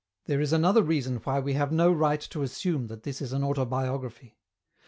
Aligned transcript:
There 0.25 0.41
is 0.41 0.51
another 0.51 0.81
reason 0.81 1.17
why 1.17 1.39
we 1.41 1.53
have 1.53 1.71
no 1.71 1.91
right 1.91 2.19
to 2.21 2.41
assume 2.41 2.87
that 2.87 3.03
this 3.03 3.21
is 3.21 3.33
an 3.33 3.43
autobiography. 3.43 4.35